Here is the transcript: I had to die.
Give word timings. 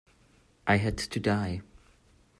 I 0.65 0.77
had 0.77 0.97
to 0.97 1.19
die. 1.19 1.61